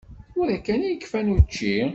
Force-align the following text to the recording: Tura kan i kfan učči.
Tura 0.33 0.57
kan 0.65 0.81
i 0.83 0.93
kfan 1.03 1.27
učči. 1.37 1.75